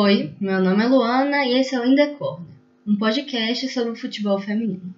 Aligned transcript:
Oi, 0.00 0.32
meu 0.40 0.60
nome 0.60 0.84
é 0.84 0.86
Luana 0.86 1.44
e 1.44 1.58
esse 1.58 1.74
é 1.74 1.80
o 1.80 1.84
Indecorner, 1.84 2.54
um 2.86 2.96
podcast 2.96 3.68
sobre 3.68 3.90
o 3.90 3.96
futebol 3.96 4.38
feminino. 4.38 4.94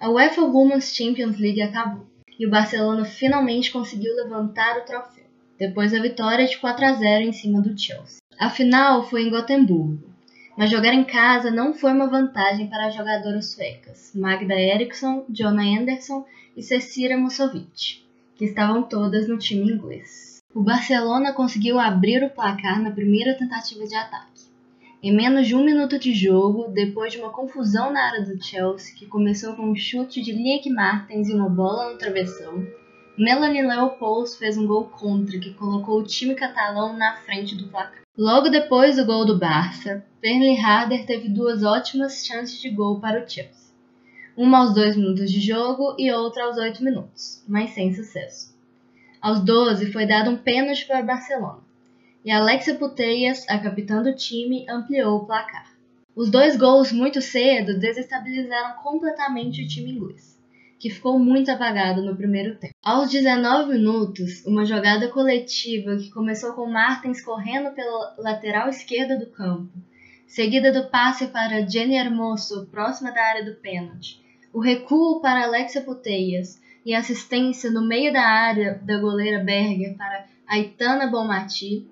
A 0.00 0.10
UEFA 0.10 0.42
Women's 0.42 0.92
Champions 0.92 1.38
League 1.38 1.62
acabou 1.62 2.04
e 2.36 2.44
o 2.44 2.50
Barcelona 2.50 3.04
finalmente 3.04 3.70
conseguiu 3.70 4.12
levantar 4.16 4.78
o 4.78 4.84
troféu, 4.84 5.22
depois 5.56 5.92
da 5.92 6.02
vitória 6.02 6.48
de 6.48 6.58
4 6.58 6.84
a 6.84 6.92
0 6.94 7.26
em 7.26 7.32
cima 7.32 7.62
do 7.62 7.80
Chelsea. 7.80 8.18
A 8.36 8.50
final 8.50 9.08
foi 9.08 9.22
em 9.22 9.30
Gotemburgo, 9.30 10.10
mas 10.58 10.68
jogar 10.68 10.94
em 10.94 11.04
casa 11.04 11.52
não 11.52 11.72
foi 11.72 11.92
uma 11.92 12.10
vantagem 12.10 12.66
para 12.66 12.88
as 12.88 12.94
jogadoras 12.96 13.52
suecas 13.52 14.10
Magda 14.16 14.60
Eriksson, 14.60 15.26
Jonna 15.32 15.62
Anderson 15.62 16.26
e 16.56 16.62
Cecília 16.64 17.16
Musovic, 17.16 18.04
que 18.34 18.46
estavam 18.46 18.82
todas 18.82 19.28
no 19.28 19.38
time 19.38 19.70
inglês. 19.70 20.40
O 20.52 20.60
Barcelona 20.64 21.32
conseguiu 21.32 21.78
abrir 21.78 22.24
o 22.24 22.30
placar 22.30 22.82
na 22.82 22.90
primeira 22.90 23.38
tentativa 23.38 23.86
de 23.86 23.94
ataque. 23.94 24.49
Em 25.02 25.16
menos 25.16 25.48
de 25.48 25.54
um 25.54 25.64
minuto 25.64 25.98
de 25.98 26.12
jogo, 26.12 26.68
depois 26.68 27.10
de 27.10 27.18
uma 27.18 27.30
confusão 27.30 27.90
na 27.90 28.02
área 28.02 28.22
do 28.22 28.42
Chelsea, 28.44 28.94
que 28.94 29.06
começou 29.06 29.54
com 29.54 29.70
um 29.70 29.74
chute 29.74 30.20
de 30.20 30.30
Liek 30.30 30.68
Martens 30.68 31.26
e 31.26 31.32
uma 31.32 31.48
bola 31.48 31.90
no 31.90 31.96
travessão, 31.96 32.66
Melanie 33.16 33.62
Leopolds 33.62 34.36
fez 34.36 34.58
um 34.58 34.66
gol 34.66 34.84
contra 34.84 35.38
que 35.38 35.54
colocou 35.54 36.00
o 36.00 36.04
time 36.04 36.34
catalão 36.34 36.98
na 36.98 37.16
frente 37.16 37.54
do 37.54 37.68
placar. 37.68 38.02
Logo 38.14 38.50
depois 38.50 38.96
do 38.96 39.06
gol 39.06 39.24
do 39.24 39.38
Barça, 39.38 40.04
Bernley 40.20 40.58
Harder 40.58 41.06
teve 41.06 41.30
duas 41.30 41.62
ótimas 41.62 42.26
chances 42.26 42.60
de 42.60 42.68
gol 42.68 43.00
para 43.00 43.24
o 43.24 43.26
Chelsea. 43.26 43.72
Uma 44.36 44.58
aos 44.58 44.74
dois 44.74 44.96
minutos 44.96 45.32
de 45.32 45.40
jogo 45.40 45.96
e 45.98 46.12
outra 46.12 46.44
aos 46.44 46.58
oito 46.58 46.84
minutos, 46.84 47.42
mas 47.48 47.70
sem 47.70 47.94
sucesso. 47.94 48.54
Aos 49.18 49.40
12 49.40 49.92
foi 49.92 50.04
dado 50.04 50.28
um 50.28 50.36
pênalti 50.36 50.86
para 50.86 51.00
o 51.00 51.06
Barcelona, 51.06 51.69
e 52.24 52.30
Alexia 52.30 52.74
Puteias, 52.74 53.46
a 53.48 53.58
capitã 53.58 54.02
do 54.02 54.14
time, 54.14 54.66
ampliou 54.68 55.16
o 55.16 55.26
placar. 55.26 55.70
Os 56.14 56.30
dois 56.30 56.56
gols 56.56 56.92
muito 56.92 57.22
cedo 57.22 57.78
desestabilizaram 57.78 58.82
completamente 58.82 59.62
o 59.62 59.68
time 59.68 59.92
inglês, 59.92 60.38
que 60.78 60.90
ficou 60.90 61.18
muito 61.18 61.50
apagado 61.50 62.02
no 62.02 62.16
primeiro 62.16 62.56
tempo. 62.56 62.74
Aos 62.82 63.10
19 63.10 63.72
minutos, 63.72 64.44
uma 64.44 64.66
jogada 64.66 65.08
coletiva 65.08 65.96
que 65.96 66.10
começou 66.10 66.52
com 66.52 66.66
Martins 66.66 67.22
correndo 67.22 67.70
pela 67.74 68.14
lateral 68.18 68.68
esquerda 68.68 69.18
do 69.18 69.30
campo, 69.30 69.72
seguida 70.26 70.70
do 70.70 70.90
passe 70.90 71.28
para 71.28 71.66
Jenny 71.66 71.96
Hermoso 71.96 72.66
próxima 72.66 73.12
da 73.12 73.22
área 73.22 73.44
do 73.44 73.54
pênalti, 73.56 74.20
o 74.52 74.60
recuo 74.60 75.20
para 75.20 75.44
Alexia 75.44 75.80
Puteias 75.80 76.60
e 76.84 76.94
assistência 76.94 77.70
no 77.70 77.86
meio 77.86 78.12
da 78.12 78.22
área 78.22 78.80
da 78.82 78.98
goleira 78.98 79.42
Berger 79.42 79.96
para 79.96 80.26
Aitana 80.46 81.06
Bonmati, 81.06 81.88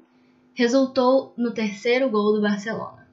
resultou 0.59 1.33
no 1.39 1.53
terceiro 1.53 2.11
gol 2.11 2.33
do 2.33 2.43
Barcelona. 2.43 3.07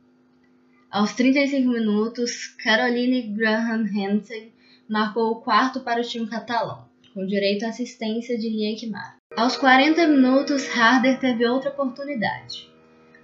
Aos 0.90 1.14
35 1.14 1.70
minutos, 1.70 2.48
Caroline 2.64 3.22
Graham 3.22 3.86
Hansen 3.86 4.52
marcou 4.90 5.30
o 5.30 5.42
quarto 5.42 5.82
para 5.82 6.02
o 6.02 6.04
time 6.04 6.28
catalão, 6.28 6.90
com 7.14 7.24
direito 7.24 7.64
à 7.64 7.70
assistência 7.70 8.36
de 8.36 8.50
Liekmar. 8.50 9.18
Aos 9.38 9.56
40 9.56 10.08
minutos, 10.08 10.68
Harder 10.76 11.20
teve 11.20 11.46
outra 11.46 11.70
oportunidade. 11.70 12.68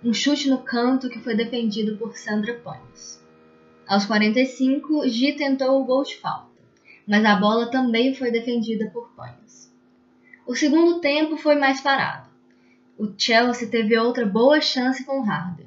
Um 0.03 0.13
chute 0.13 0.47
no 0.47 0.59
canto 0.59 1.09
que 1.09 1.19
foi 1.19 1.35
defendido 1.35 1.97
por 1.97 2.15
Sandra 2.15 2.53
Pons. 2.53 3.25
Aos 3.87 4.05
45, 4.05 5.09
Gi 5.09 5.33
tentou 5.33 5.81
o 5.81 5.83
gol 5.83 6.03
de 6.03 6.17
falta 6.17 6.51
mas 7.07 7.25
a 7.25 7.35
bola 7.35 7.69
também 7.71 8.13
foi 8.13 8.31
defendida 8.31 8.89
por 8.91 9.09
Pães. 9.15 9.73
O 10.47 10.55
segundo 10.55 11.01
tempo 11.01 11.35
foi 11.35 11.55
mais 11.55 11.81
parado. 11.81 12.30
O 13.01 13.11
Chelsea 13.17 13.67
teve 13.67 13.97
outra 13.97 14.27
boa 14.27 14.61
chance 14.61 15.03
com 15.03 15.23
Harder, 15.23 15.65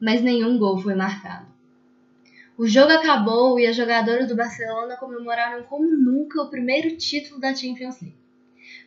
mas 0.00 0.20
nenhum 0.20 0.58
gol 0.58 0.78
foi 0.78 0.96
marcado. 0.96 1.46
O 2.58 2.66
jogo 2.66 2.90
acabou 2.90 3.60
e 3.60 3.68
as 3.68 3.76
jogadoras 3.76 4.26
do 4.26 4.34
Barcelona 4.34 4.96
comemoraram 4.96 5.62
como 5.62 5.86
nunca 5.86 6.42
o 6.42 6.50
primeiro 6.50 6.96
título 6.96 7.40
da 7.40 7.54
Champions 7.54 8.00
League, 8.00 8.18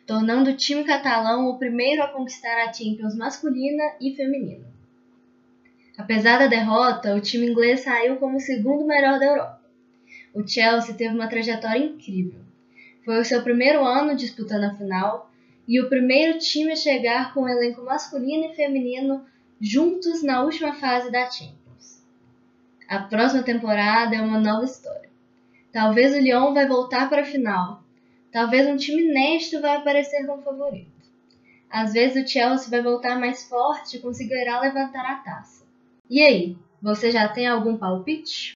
tornando 0.06 0.50
o 0.50 0.56
time 0.56 0.84
catalão 0.84 1.48
o 1.48 1.58
primeiro 1.58 2.02
a 2.02 2.08
conquistar 2.08 2.64
a 2.64 2.70
Champions 2.70 3.16
masculina 3.16 3.84
e 3.98 4.14
feminina. 4.14 4.66
Apesar 5.96 6.38
da 6.38 6.48
derrota, 6.48 7.16
o 7.16 7.20
time 7.22 7.46
inglês 7.48 7.80
saiu 7.80 8.16
como 8.16 8.36
o 8.36 8.40
segundo 8.40 8.86
melhor 8.86 9.18
da 9.18 9.24
Europa 9.24 9.66
o 10.36 10.46
Chelsea 10.46 10.94
teve 10.94 11.14
uma 11.14 11.28
trajetória 11.28 11.82
incrível. 11.82 12.40
Foi 13.06 13.18
o 13.18 13.24
seu 13.24 13.42
primeiro 13.42 13.82
ano 13.82 14.14
disputando 14.14 14.64
a 14.64 14.74
final 14.74 15.30
e 15.66 15.80
o 15.80 15.88
primeiro 15.88 16.38
time 16.38 16.72
a 16.72 16.76
chegar 16.76 17.34
com 17.34 17.42
o 17.42 17.48
elenco 17.48 17.82
masculino 17.82 18.46
e 18.46 18.54
feminino 18.54 19.24
juntos 19.60 20.22
na 20.22 20.42
última 20.42 20.74
fase 20.74 21.10
da 21.10 21.30
Champions. 21.30 22.04
A 22.88 23.00
próxima 23.00 23.42
temporada 23.42 24.14
é 24.14 24.20
uma 24.20 24.38
nova 24.38 24.64
história. 24.64 25.10
Talvez 25.72 26.14
o 26.14 26.18
Lyon 26.18 26.54
vai 26.54 26.66
voltar 26.66 27.08
para 27.08 27.22
a 27.22 27.26
final. 27.26 27.82
Talvez 28.30 28.66
um 28.66 28.76
time 28.76 29.12
nesto 29.12 29.60
vai 29.60 29.76
aparecer 29.76 30.26
como 30.26 30.42
favorito. 30.42 30.90
Às 31.68 31.92
vezes 31.92 32.24
o 32.24 32.28
Chelsea 32.28 32.70
vai 32.70 32.82
voltar 32.82 33.18
mais 33.18 33.48
forte 33.48 33.96
e 33.96 34.00
conseguirá 34.00 34.60
levantar 34.60 35.04
a 35.04 35.16
taça. 35.16 35.66
E 36.08 36.22
aí, 36.22 36.56
você 36.80 37.10
já 37.10 37.28
tem 37.28 37.46
algum 37.46 37.76
palpite? 37.76 38.55